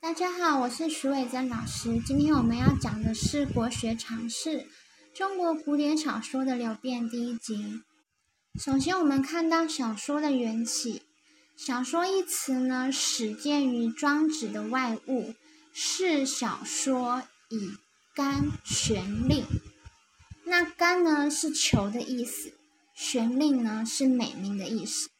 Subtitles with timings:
[0.00, 2.00] 大家好，我是徐伟珍老师。
[2.06, 4.68] 今天我们要讲的是国学常识——
[5.12, 7.82] 中国古典小说的流变第一集。
[8.60, 11.02] 首先，我们看到小说的缘起。
[11.56, 15.34] 小说一词呢，始见于庄子的外物，
[15.72, 17.72] 是小说以
[18.14, 19.44] 甘玄令。
[20.44, 22.52] 那甘呢是求的意思，
[22.94, 25.10] 玄令呢是美名的意思。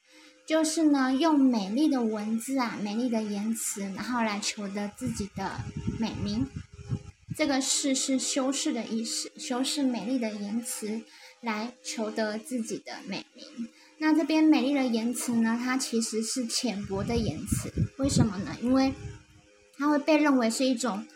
[0.49, 5.61] 就是呢，用美丽的文字啊，美丽的言辞，然后来求得自己的
[5.99, 6.47] 美名。
[7.37, 11.03] 这个“是”是修饰的意思，修饰美丽的言辞，
[11.43, 13.69] 来求得自己的美名。
[13.99, 17.71] 那这边美丽的言辞呢，它其实是浅薄的言辞。
[17.99, 18.57] 为什么呢？
[18.63, 18.95] 因为
[19.77, 21.07] 它会被认为是一种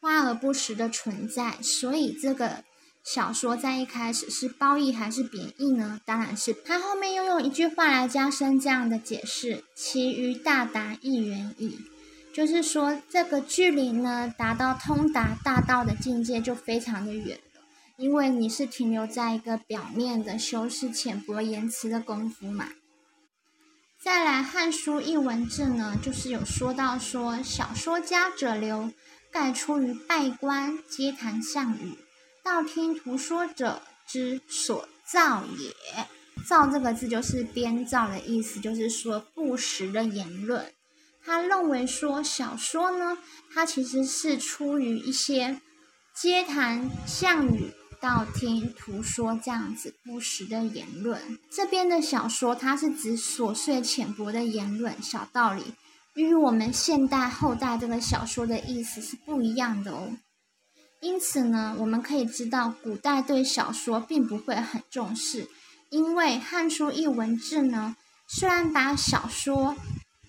[0.00, 2.62] 花而不实的存在，所以这个。
[3.04, 6.00] 小说在一开始是褒义还是贬义呢？
[6.04, 6.54] 当然是。
[6.54, 11.78] 他后面又用一句话来加深这样的解释：“其余大达一元矣。”
[12.32, 17.60] 就是说，这个距离呢，达到通达大道的境界就非常的远了，
[17.98, 22.68] 因为你是停留在一个表面的修饰浅薄言辞的功夫嘛。
[24.00, 28.90] 再来，《汉书艺文志》呢，就是有说到说，小说家者流，
[29.30, 31.98] 盖出于拜官，皆谈项羽。
[32.42, 35.72] 道听途说者之所造也。
[36.46, 40.72] 造这个字就是编造的意思，就是说不实的言论。
[41.24, 43.16] 他认为说小说呢，
[43.54, 45.60] 它其实是出于一些
[46.16, 51.38] 街谈巷语、道听途说这样子不实的言论。
[51.48, 55.62] 这边的小说，它是指琐碎浅薄的言论、小道理，
[56.14, 60.16] 与我们现代后代这个小说的意思是不一样的哦。
[61.02, 65.48] 因此呢，我们可以知道，古代对小说并不会很重视，
[65.90, 67.96] 因为《汉书艺文志》呢，
[68.28, 69.76] 虽然把小说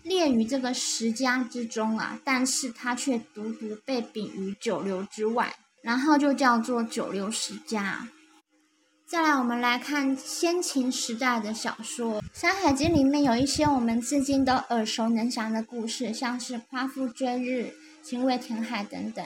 [0.02, 8.08] 列于这个十家之中啊，但是它却独独被摒于九流之外，然后就叫做九流十家。
[9.06, 19.24] 再来，我们来看先秦时代的小说，《山海经》里面有一些我们至今都耳熟能详的故事，像是夸父追日、精卫填海等等。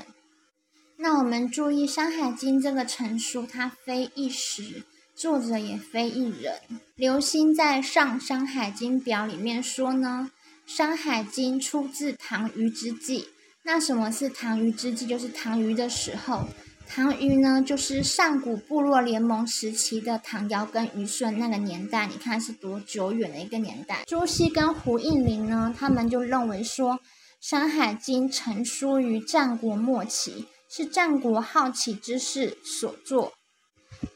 [1.00, 4.84] 那我们注意，《山海经》这个成书，它非一时，
[5.16, 6.56] 作者也非一人。
[6.96, 10.32] 刘歆在《上山海经表》里面说呢，
[10.66, 13.28] 《山海经》出自唐虞之际。
[13.64, 15.06] 那什么是唐虞之际？
[15.06, 16.48] 就是唐虞的时候。
[16.90, 22.08] 唐虞呢，就是上古部落联盟时期的唐尧跟虞舜那个年代。
[22.08, 24.04] 你看是多久远的一个年代？
[24.08, 26.96] 朱熹跟胡应麟呢，他们就认为说，
[27.40, 30.48] 《山海经》成书于战国末期。
[30.70, 33.34] 是战国好奇之士所作。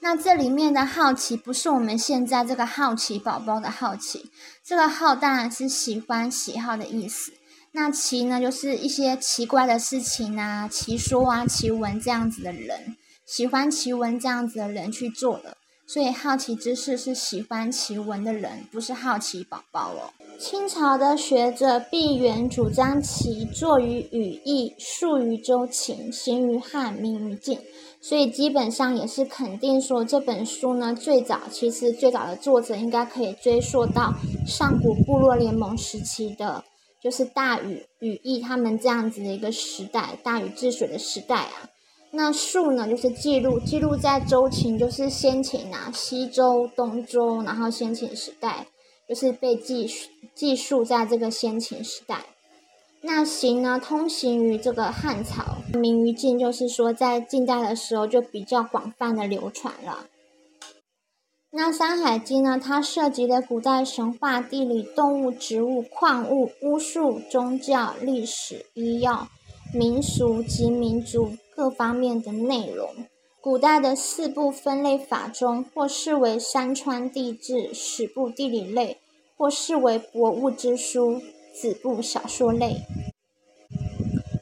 [0.01, 4.31] 那这里面的好奇，不是我们现在这个好奇宝宝的好奇，
[4.63, 7.33] 这个好当然是喜欢、喜好的意思。
[7.71, 12.95] 那奇呢，就是一些奇怪的事情啊、奇说啊、奇闻这样子的人，
[13.25, 15.57] 喜欢奇闻这样子的人去做的。
[15.91, 20.13] 所以好奇之士是喜欢奇闻的人，不是好奇宝宝哦。
[20.39, 27.59] 清朝的学者毕沅主张其作于语义，述于周秦，行于汉，明于晋，
[27.99, 34.13] 所以基本上也是肯定说这本书呢，最早其实最早的作者应该可以追溯到
[34.47, 36.63] 上古部落联盟时期的，
[37.03, 41.67] 就是大禹、禹义他们这样子的一个时代，大禹治水的时代啊。
[42.11, 48.67] 那述呢，就是记录，记录在周秦，就是先秦啊，西周、东周，然后先秦时代。
[49.09, 49.89] 就是被记
[50.33, 52.27] 记述在这个先秦时代，
[53.01, 60.05] 那行呢，通行于这个汉朝，名于晋，就是说在近代的时候就比较广泛的流传了。
[61.51, 69.27] 那《山海经》呢，它涉及的古代神话、地理、动物、植物、矿物、巫术、宗教、历史、医药、
[69.73, 72.89] 民俗及民族各方面的内容。
[73.39, 78.97] 古代的四部分类法中，或视为山川地质、史部地理类，
[79.37, 81.21] 或视为博物之书、
[81.53, 82.77] 子部小说类。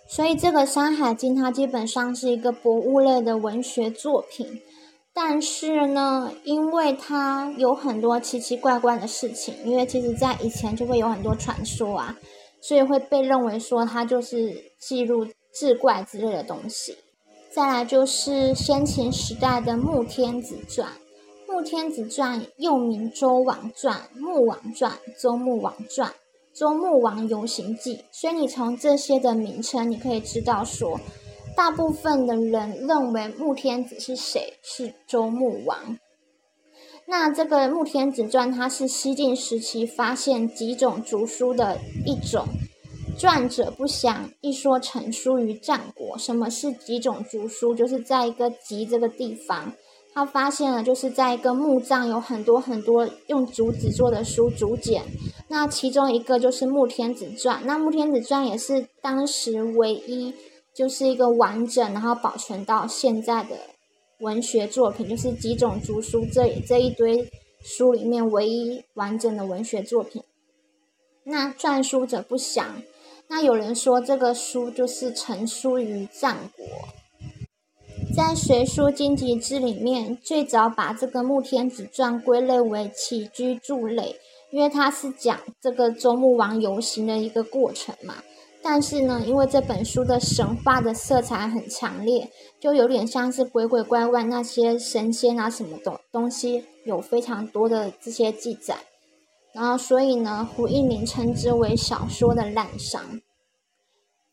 [0.07, 4.61] 所以，这个《山海经》它基本上是一个博物类的文学作品。
[5.13, 12.17] 但是呢，因为它有很多奇奇怪怪的事情，因为其实在以前就会有很多传说啊，
[12.61, 16.95] 所以会被认为说它就是记录志怪之类的东西。
[17.59, 20.87] 再来就是先秦时代的《穆天子传》，
[21.53, 24.89] 《穆天子传》又名《周王传》《穆王传》
[25.21, 26.09] 《周穆王传》
[26.57, 27.97] 《周穆王游行记》。
[28.13, 31.01] 所以你从这些的名称，你可以知道说，
[31.53, 34.53] 大部分的人认为穆天子是谁？
[34.63, 35.97] 是周穆王。
[37.07, 42.47] 那这个《穆天子传》它是西晋时期发现几种竹书的一种。
[43.19, 46.17] 传者不详，一说成书于战国。
[46.17, 47.75] 什么是几种竹书？
[47.75, 49.73] 就是在一个集这个地方，
[50.13, 55.03] 他发现了，就是在一个墓葬有很多很多用竹子做的书竹简。
[55.49, 60.33] 那其中一个就是《穆天子传》，那《穆天子传》也是当时唯一
[60.73, 63.57] 就是一个完整，然后保存到现在的
[64.21, 67.29] 文学作品，就是几种竹书这这一堆
[67.61, 70.23] 书里面唯一完整的文学作品。
[71.25, 72.81] 那篆书者不详，
[73.31, 76.65] 那有人说这个书就是成书于战国。
[78.15, 84.15] 在《隋书经籍志》里面，最早把这个《穆天子传》归类为起居注类，
[84.49, 88.15] 因为它是讲这个周穆王游行的一个过程嘛。
[88.63, 92.27] 但是呢，因为这本书的神话的色彩很强烈，
[92.59, 98.75] 就有点像是鬼鬼怪怪那些神仙啊什么的东西，有非常多的这些记载。
[99.53, 102.99] 然后，所以呢，胡应麟称之为小说的滥觞。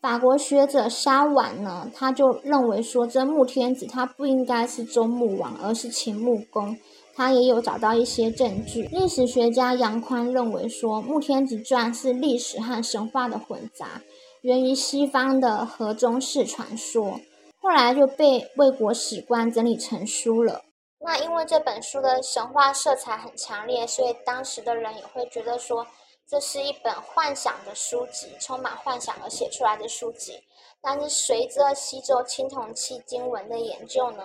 [0.00, 6.76] 法国学者沙婉呢，他就认为说，这穆天子他不应该是周穆王，而是秦穆公。
[7.14, 8.82] 他也有找到一些证据。
[8.92, 14.02] 历史学家杨宽认为说，《穆天子传》是历史和神话的混杂，
[14.42, 17.18] 源于西方的河中氏传说，
[17.58, 20.65] 后来就被魏国史官整理成书了。
[21.06, 25.86] 那因为这本书的神话色彩很强烈，所以当时的人也会觉得说，
[26.28, 30.42] 这是一本幻想的书籍，充满幻想而写出来的书籍。
[30.82, 34.24] 但是随着西周青铜器经文的研究呢，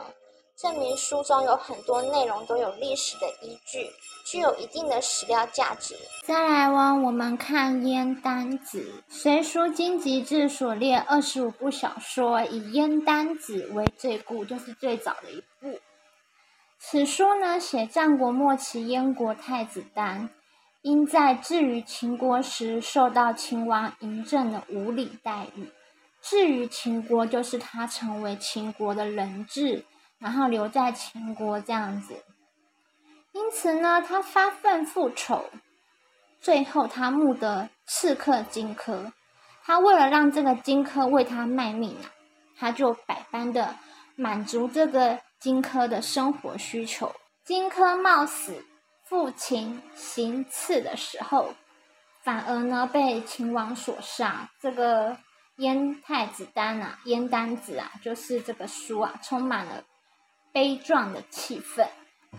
[0.57, 3.87] 证明书中有很多内容都有历史的依据，
[4.25, 5.95] 具有一定的史料价值。
[6.25, 8.79] 再来哦，我们看《燕丹子》，
[9.15, 15.79] 《隋书经籍志》所列二十五部小说，以《燕丹子》为最故，就是最早的一部。
[16.83, 20.31] 此书呢，写战国末期燕国太子丹，
[20.81, 25.71] 因在至于秦国时受到秦王嬴政的无礼待遇，
[26.23, 29.85] 至于秦国就是他成为秦国的人质，
[30.17, 32.15] 然后留在秦国这样子。
[33.31, 35.45] 因此呢，他发愤复仇，
[36.41, 39.11] 最后他募得刺客荆轲，
[39.63, 42.09] 他为了让这个荆轲为他卖命啊，
[42.57, 43.75] 他就百般的
[44.15, 45.19] 满足这个。
[45.41, 47.11] 荆轲的生活需求。
[47.43, 48.63] 荆轲冒死
[49.09, 51.55] 赴秦行刺的时候，
[52.23, 54.51] 反而呢被秦王所杀。
[54.61, 55.17] 这个
[55.57, 59.83] 燕太子丹啊，燕丹子啊，就是这个书啊，充满了
[60.53, 61.87] 悲壮的气氛。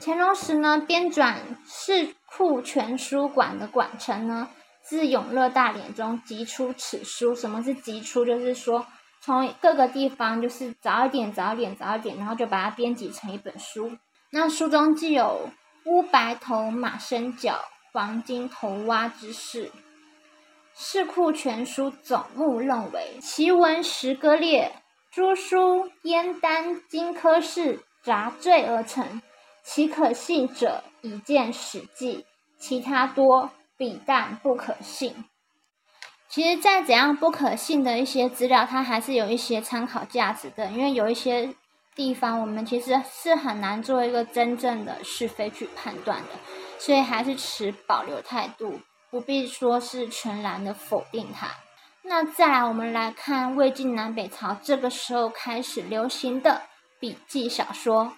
[0.01, 1.35] 乾隆时呢，编纂
[1.65, 4.49] 《四库全书馆》的馆臣呢，
[4.81, 7.35] 自永乐大典中辑出此书。
[7.35, 8.25] 什么是辑出？
[8.25, 8.87] 就是说。
[9.25, 13.97] 从各个地方就是早一点、早一点、早一点，然后就把它编辑成一本书。
[14.31, 15.49] 那书中既有
[15.85, 17.61] 乌白头马身角、
[17.93, 19.67] 黄金头蛙之事。
[20.75, 24.73] 《四库全书》总目认为其文实割裂，
[25.13, 29.23] 诸书燕丹荆轲事杂缀而成，
[29.63, 32.19] 其可信者以见《史记》，
[32.59, 35.25] 其他多彼但不可信。
[36.33, 40.67] 其实，再怎样不可信的一些资料，它还是有一些参考价值的。
[40.69, 41.55] 因为有一些
[41.95, 46.29] 地方，我们其实是很难做一个真正的是非去判断的，
[46.79, 48.81] 所以还是持保留态度，
[49.11, 51.49] 不必说是全然的否定它。
[52.01, 56.63] 那再来，我们来看魏晋南北朝这个时候开始流行的
[56.99, 58.15] 笔记小说。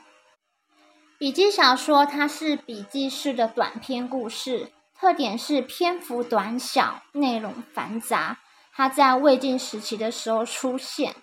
[1.19, 4.71] 笔记小说，它是笔记式的短篇故事。
[4.99, 8.39] 特点是篇幅短小，内容繁杂。
[8.73, 11.15] 它在魏晋时期的时候出现，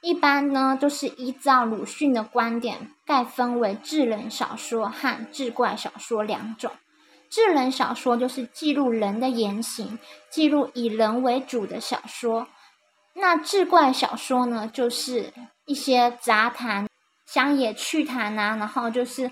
[0.00, 6.70] 一般呢都是依照鲁迅的观点，概分为智人小说和志怪小说两种。
[7.30, 12.48] 智人小说就是记录人的言行，记录以人为主的小说。
[13.14, 15.32] 那志怪小说呢，就是
[15.64, 16.88] 一些杂谈、
[17.26, 19.30] 乡野趣谈啊，然后就是。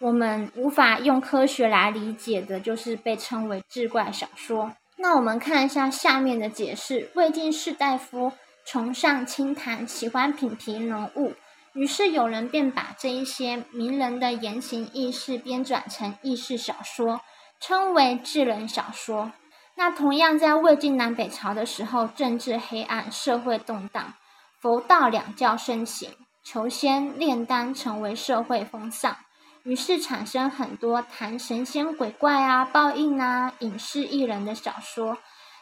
[0.00, 4.72] 我们无法用科学来理解的，就是被称为志怪小说。
[4.96, 8.32] 那我们看一下下面的解释：魏晋士大夫
[8.64, 11.34] 崇尚清谈，喜欢品评人物，
[11.74, 17.20] 于是有人便把这一些名人的言行轶事编纂成轶事小说，
[17.60, 19.32] 称为志人小说。
[19.74, 24.14] 那同样在魏晋南北朝的时候，政治黑暗，社会动荡，
[24.60, 26.10] 佛道两教盛行，
[26.42, 29.14] 求仙炼丹成为社会风尚。
[29.64, 35.18] 于是产生很多谈神仙鬼怪啊、报应啊、隐士异人的小说，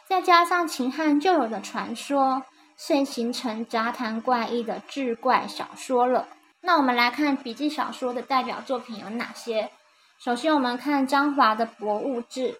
[0.07, 2.43] 再加上秦汉就有的传说，
[2.77, 6.27] 遂形成杂谈怪异的志怪小说了。
[6.61, 9.71] 那我们来看笔记小说的代表作品有哪些？
[10.17, 12.53] 首先，我们看张华的《博物志》。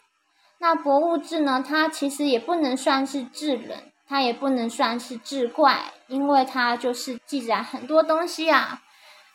[0.60, 8.82] 那《博物志》呢，它其实也不能算是志人，它也不能算是志怪，因为它就是记载很多东西啊。《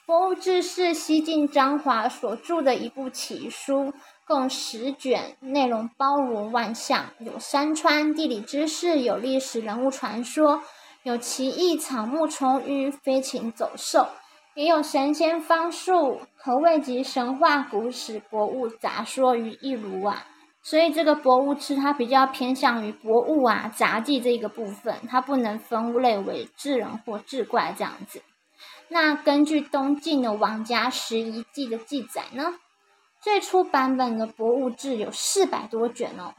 [0.07, 3.95] 博物志》是西晋张华所著的一部奇书，
[4.27, 10.61] 共十卷，内容包罗万象，有山川地理知识，有历史人物传说，
[11.05, 14.09] 有奇异草木虫鱼飞禽走兽，
[14.55, 20.27] 也有神仙方术，可谓集神话、古史、博物杂说于一炉啊。
[20.61, 28.21] 所以这个《博物志》它比较偏向于博物啊杂技这个部分，它不能分类为智人或智怪这样子。
[28.89, 32.55] 那根据东晋的王家十遗记的记载呢，
[33.21, 36.35] 最初版本的《博物志》有四百多卷哦。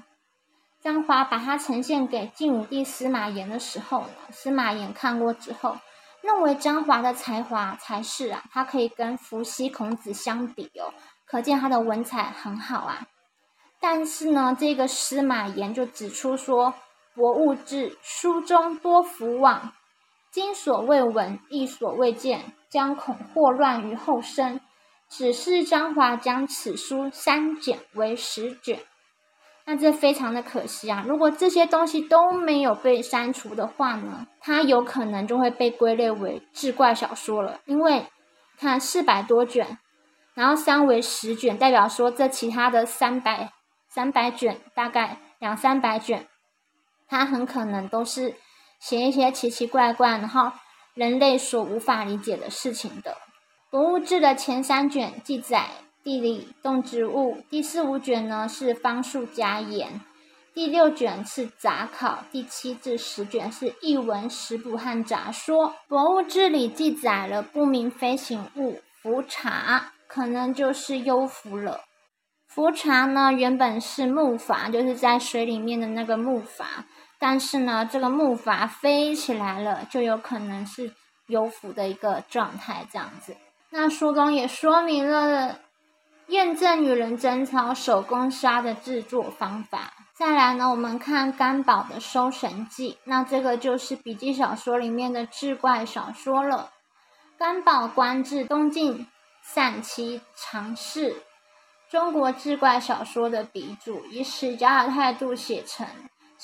[0.81, 5.77] 张华把它呈现给晋武帝司马炎的时候呢，司马炎看过之后，
[6.21, 10.93] 认为张华的才华才是啊，他可以跟伏羲、孔子相比哦，
[11.25, 13.07] 可见他的文采很好啊。
[13.79, 16.71] 但是呢，这个司马炎就指出说，
[17.15, 19.73] 《博物志》书中多伏妄。
[20.35, 24.59] 今所未闻，亦所未见，将恐祸乱于后生。
[25.07, 28.81] 只是张华将此书删减为十卷，
[29.63, 31.05] 那这非常的可惜啊！
[31.07, 37.61] 如果这些东西都没有被删除的话呢，它有可能就会被归类为志怪小说了。
[37.63, 38.05] 因为
[38.57, 39.77] 看四百多卷，
[40.33, 43.53] 然后删为十卷，代表说这其他的三百
[43.87, 46.27] 三百卷，大概两三百卷，
[47.07, 48.35] 它很可能都是。
[48.87, 50.51] 写一些奇奇怪怪，然后
[50.93, 53.11] 人类所无法理解的事情的
[53.71, 55.69] 《博物志》的前三卷记载
[56.03, 60.01] 地理、动植物，第四五卷呢是方术家言，
[60.53, 65.69] 第六卷是杂考，第七至十卷是译文、食补和杂说。
[65.87, 71.81] 《博物志》里记载了不明飞行物浮茶，可能就是幽浮了。
[72.47, 76.63] 浮茶呢原本是木筏，就是在水里面的那个木筏。
[77.19, 80.93] 但是呢，这个木筏飞起来了，就有可能是
[81.27, 83.35] 游浮的一个状态，这样子。
[83.69, 85.59] 那书中也说明了
[86.27, 89.93] 验证与人争吵手工纱的制作方法。
[90.13, 96.71] 再来呢，我们看甘宝的《收神记》，那这个就是笔记小说里面的志怪小说了。
[97.37, 99.07] 甘宝官至东晋
[99.41, 101.21] 散骑常侍，
[101.89, 105.85] 中国志怪小说的鼻祖，以史家的态度写成。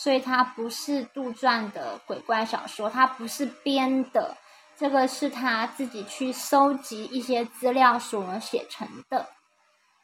[0.01, 4.36] 所以它不是杜撰的鬼怪小说，它不是编的，
[4.75, 9.27] 这个是他自己去收集一些资料所写成的。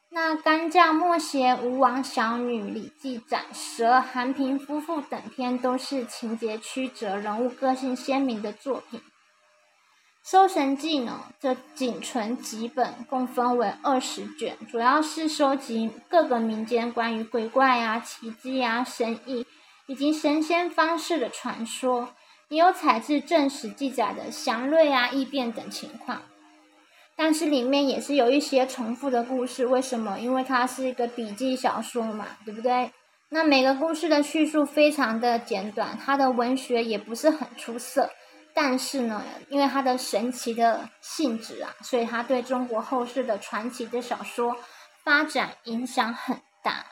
[0.09, 8.99] 那干将莫邪、吴王小女、李记斩蛇、韩平夫妇等篇都是情节曲折、人物个性鲜明的作品。
[10.21, 19.47] 《搜神记》呢，这仅存几本，共分为二十卷，主要是收集各个民间关于鬼怪啊、奇迹啊、神异。
[19.87, 22.13] 以及神仙方式的传说，
[22.49, 26.21] 也有采自正史记载的祥瑞啊、异变等情况，
[27.15, 29.65] 但是里面也是有一些重复的故事。
[29.65, 30.19] 为什么？
[30.19, 32.91] 因为它是一个笔记小说嘛，对不对？
[33.29, 38.09] 那每个故事的叙述非常的简短，它的文学也不是很出色，
[38.53, 44.55] 但是呢，因为它的神奇的性质啊，所以它对中国后世的传奇的小说
[45.03, 46.85] 发展影响很大。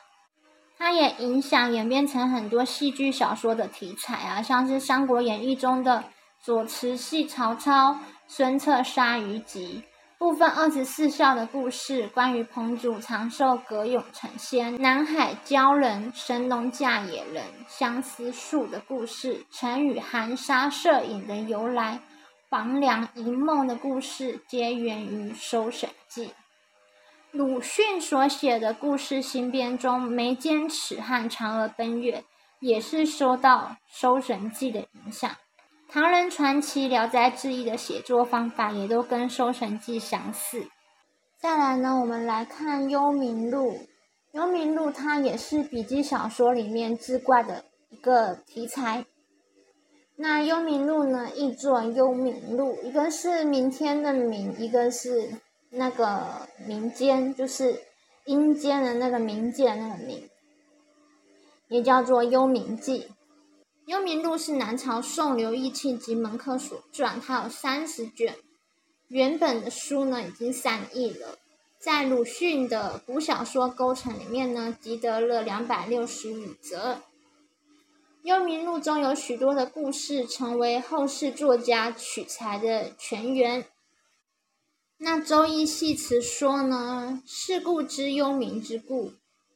[0.78, 6.04] 它也影响演变成很多戏剧小说的题材啊，像是《三国演义》中的
[6.40, 9.82] 左慈戏曹操、孙策杀虞姬，
[10.18, 22.00] 部分二十四孝的故事，关于彭祖长寿、葛勇成仙、南海鲛人、神农架野人、相思树的故事，成语含沙射影的由来，
[22.50, 26.26] 黄粱一梦的故事，皆源于《搜神记》。
[27.36, 32.24] 鲁迅所写的故事新编中，眉间尺和嫦娥奔月
[32.60, 35.30] 也是受到《搜神记》的影响。
[35.86, 40.68] 唐人传奇、聊斋志异的写作方法也都跟《搜神记》相似。
[41.38, 43.72] 再来呢，我们来看《幽冥录》。
[44.32, 49.04] 《幽冥录》它也是笔记小说里面志怪的一个题材。
[50.16, 55.42] 那《幽冥录》呢，译作《幽冥录》，一个是明天的明，一个是。
[55.78, 57.82] 那个民间就是
[58.24, 60.22] 阴间的那个冥界那个冥，
[61.68, 63.00] 也叫做《幽冥记》。
[63.84, 68.36] 《幽冥录》是南朝宋刘义庆及门客所撰，它有三十卷。
[69.08, 71.38] 原本的书呢已经散佚了，
[71.78, 76.94] 在鲁迅的古小说构成里面呢，集得了两百六十五则。
[78.22, 83.66] 《幽冥录》中有许多的故事，成为后世作家取材的泉源。
[84.98, 89.12] 那《周易》系辞说呢，是故知幽冥之故，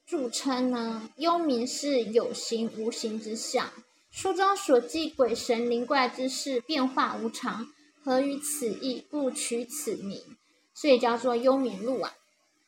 [0.06, 3.72] 著称呢，幽冥是有形无形之象，
[4.10, 7.68] 书中所记鬼神灵怪之事变化无常，
[8.04, 9.02] 何于此意？
[9.10, 10.22] 故取此名，
[10.74, 12.12] 所以叫做《幽冥录》啊。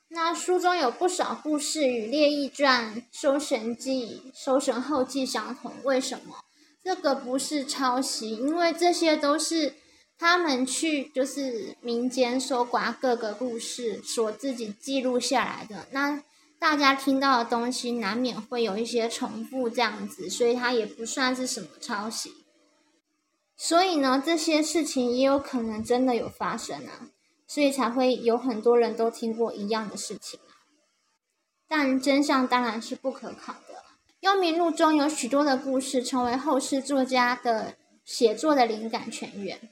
[0.09, 6.37] 那书中有不少故事与《列异传》《收神记》《收神后记》相同，为什么？
[6.83, 9.75] 这个不是抄袭，因为这些都是
[10.23, 15.89] 他们去就是民间搜刮各个故事所自己记录下来的。
[15.91, 16.23] 那
[16.61, 22.45] 大家听到的东西难免会有一些重复，这样子，所以它也不算是什么抄袭。
[23.57, 27.11] 所以呢，这些事情也有可能真的有发生啊，
[27.49, 30.39] 所以才会有很多人都听过一样的事情。
[31.67, 33.75] 但真相当然是不可考的。
[34.21, 37.75] 《幽冥录》中有许多的故事，成为后世作家的
[38.05, 39.69] 写作的灵感泉源，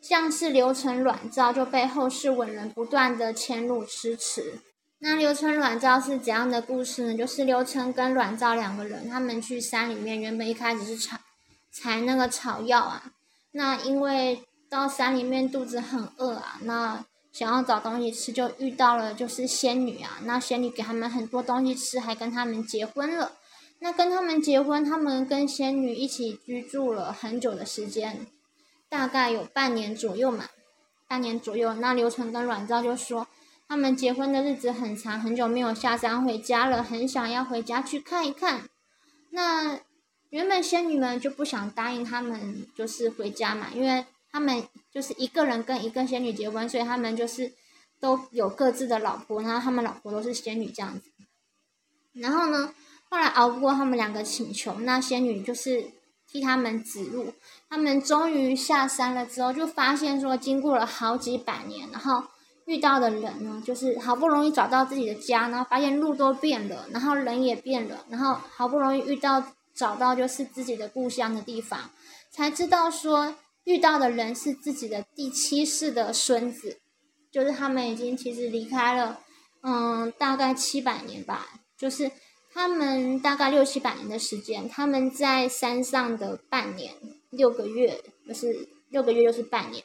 [0.00, 4.60] 像是刘成阮照就被后世文人不断的迁入诗词。
[5.00, 7.16] 那刘成阮照是怎样的故事呢？
[7.16, 11.20] 就是刘成跟阮照两个人，他们去山里面，原本一开始是采
[11.70, 13.12] 采那个草药啊。
[13.52, 20.18] 那因为到山里面肚子很饿啊，那想要找东西吃，就遇到了就是仙女啊。
[20.24, 23.32] 那仙女给他们很多东西吃，还跟他们结婚了。
[23.78, 28.26] 那跟他们结婚，他们跟仙女一起居住了很久的时间，
[28.88, 30.46] 大概有半年左右嘛，
[31.06, 31.74] 半年左右。
[31.74, 33.26] 那刘成跟阮照就说。
[33.70, 38.66] 他们结婚的日子很长，很久没有下山回家了，很想要回家去看一看。
[39.28, 39.78] 那
[40.30, 47.52] 原本仙女们就不想答应他们，就是回家嘛，因为他们就是一个人跟一个仙女结婚，所以他们就是
[48.00, 51.10] 都有各自的老婆，然后他们老婆都是仙女这样子。
[52.14, 52.72] 然后呢，
[53.10, 55.90] 后来熬不过他们两个请求，那仙女就是
[56.30, 57.32] 替他们指路。
[57.68, 62.24] 他们终于下山了之后，就发现说，经过了好几百年，然后。
[62.68, 69.42] 遇到的人呢，就是好不容易找到自己的家，然后发现路都变了，然后人也变了，然后好不容易遇到
[69.74, 71.90] 找到就是自己的故乡的地方，
[72.30, 76.78] 才知道说遇到的人是自己的第七世的孙子，
[77.32, 79.20] 就是他们已经其实离开了，
[79.62, 81.48] 嗯，大概七百年吧，
[81.78, 82.10] 就是
[82.58, 86.92] 他们大概六七百年的时间，他们在山上的半年
[87.30, 89.84] 六个月，就是六个月就是半年，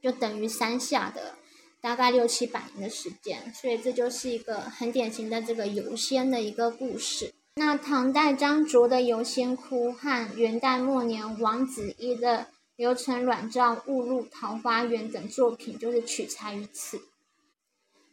[0.00, 1.34] 就等于山下的。
[1.80, 7.34] 大概六七百年的时间，所以这就是一个很典型的这个游仙的一个故事。
[7.56, 12.38] 那唐代张卓的《游仙窟》和元代末年王子一的
[12.76, 17.00] 《流程阮照误入桃花源》等作品，就是取材于此。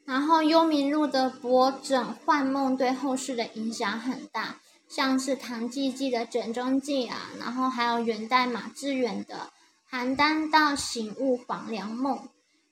[0.06, 9.52] 然后《幽冥录》的博整幻梦对后世的影响很大，像是唐季季的《枕中记》啊，然后还有元代马致远的
[9.96, 12.18] 《邯郸道醒悟黄粱梦》。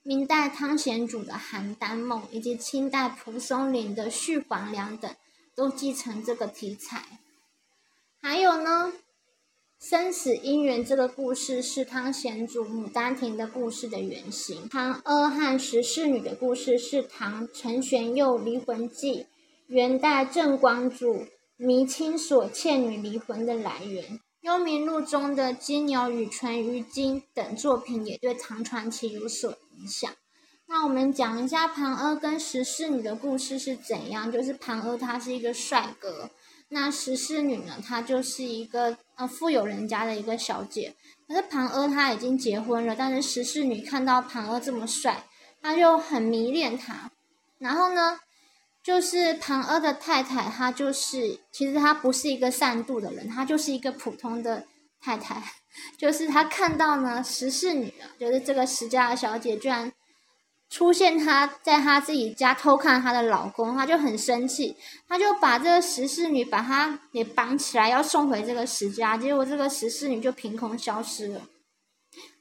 [0.04, 5.14] 明代汤显祖的《邯郸梦》，以及清代蒲松龄的《续黄粱》等，
[5.54, 7.20] 都继承这个题材。
[8.20, 8.92] 还有呢，
[9.92, 14.66] 《生死姻缘》这个故事是汤显祖《牡丹亭》的故事的原型。
[14.70, 19.24] 唐阿和十四女的故事是唐陈玄佑《离魂记》，
[19.66, 21.26] 元代郑光祖
[21.58, 24.02] 迷亲所倩女离魂的来源。
[24.40, 29.50] 《幽冥录》中的金牛与淳于金等作品，也对唐传奇有所。
[29.78, 30.10] 影响。
[30.68, 34.32] 那我们讲一下庞阿跟十四女的故事是怎样。
[34.32, 36.30] 就是庞阿他是一个帅哥，
[36.74, 40.94] 那十四女呢，她就是一个呃富有人家的一个小姐。
[41.28, 45.24] 可是庞阿他已经结婚了，但是十四女看到庞阿这么帅，
[45.60, 47.10] 她就很迷恋他。
[47.58, 48.18] 然后呢，
[48.82, 54.66] 就是庞阿的太太，她就是其实她不是一个善妒的人，她就是一个普通的
[55.00, 55.42] 太太。
[55.96, 59.90] 就是她看到呢，十四女啊，就是这个石家的小姐，居然
[60.72, 64.74] 出现她在她自己家偷看她的老公，他就很生气，
[65.06, 71.42] 他就把这个十四女把她给绑起来，要送回这个石家，结果这个十四女就凭空消失了。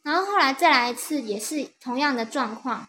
[0.01, 2.87] 然后后来再来一次，也是同样的状况，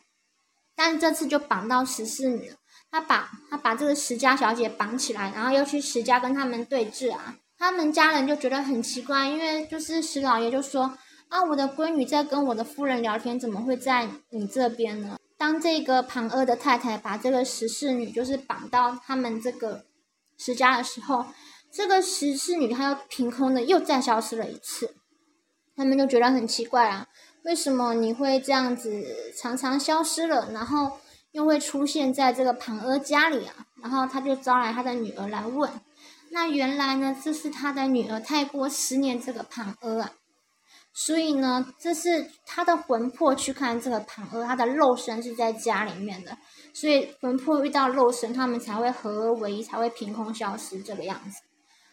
[0.76, 2.56] 但这次就绑到十四女了。
[2.92, 7.34] 他把他把这个石家小姐绑起来，然后又去石家跟他们对峙啊。
[7.58, 10.96] 他们家人就觉得很奇怪，因为就是石老爷就说
[11.28, 19.86] ：“啊，我的闺女在跟我的夫人聊天，怎么会在你这边呢？”当这个庞阿的太太把这个十四女就是绑到他们这个
[20.38, 21.26] 石家的时候，
[21.72, 24.94] 这个十四女她又凭空的又再消失了一次，
[25.74, 27.08] 他们就觉得很奇怪啊，
[27.42, 31.00] 为什么你会这样子常常消失了，然后
[31.32, 33.66] 又会出现在这个庞阿家里啊？
[33.82, 35.68] 然后他就招来他的女儿来问。
[36.30, 40.12] 那原来呢，这是他的女儿太过思念这个庞阿啊，
[40.94, 46.36] 所以呢，这是他的魂魄去看这个庞阿，他的肉身是在家里面的，
[46.74, 51.38] 所以魂魄遇到肉身，他们才会合而为一，才会凭空消失这个样子。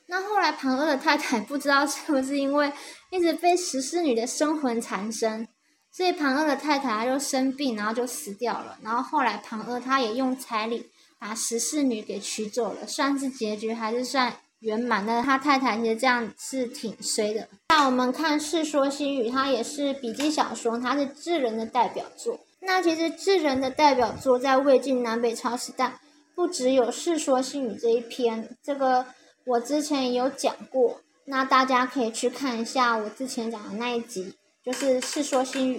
[0.07, 2.73] 那后来庞阿的太太不知道是不是因为
[3.11, 5.47] 一直被十四女的生魂缠身，
[5.91, 8.77] 所以庞阿的太太就生病，然后就死掉了。
[8.81, 15.05] 然后后来庞阿他也用彩礼把十四女给娶走了，算是结局还是算圆满。
[15.05, 17.47] 但是他太太其实这样是挺衰的。
[17.69, 22.39] 那我们看《世说新语》，它也是笔记小说，它是智人的代表作。
[22.61, 25.99] 那其实智人的代表作在魏晋南北朝时代，
[26.35, 29.05] 不只有《世说新语》这一篇，这个。
[29.45, 35.77] 我之前也有讲过，那大家可以去看一下我之前讲的那一集，就是《世说新语》。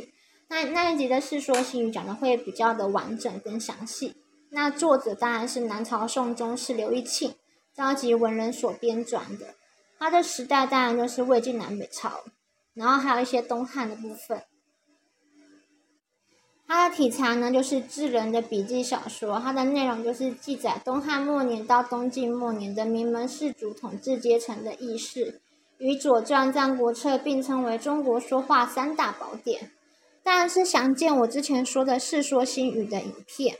[0.49, 4.16] 那那一集的《世说新语》讲的会比较的完整跟详细。
[4.51, 7.35] 那作者当然是南朝宋宗室刘义庆
[7.81, 9.55] 召集文人所编撰的。
[9.99, 12.25] 他的时代当然就是魏晋南北朝，
[12.75, 14.43] 然后还有一些东汉的部分。
[16.69, 19.40] 它的题材呢，就是智人的笔记小说。
[19.40, 25.40] 它的内容就是记载东汉末年到东晋末年的名门士族统治阶层的轶事，
[25.79, 29.73] 与《左传》《战国策》并称为中国说话三大宝典。
[30.23, 33.57] 当然是详见我之前说的《世说新语》的影片。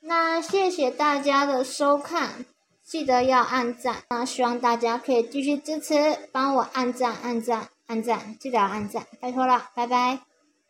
[0.00, 2.46] 那谢谢大家的收看，
[2.88, 3.96] 记得要按赞。
[4.08, 10.27] 那希望大家可以继续支持，帮我按赞、按赞、按赞，记得要按赞，拜托了，拜拜。